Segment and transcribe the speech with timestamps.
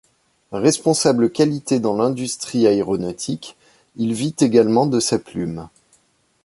[0.53, 3.55] Responsable qualité dans l'industrie aéronautique,
[3.97, 5.69] il vit également de sa plume.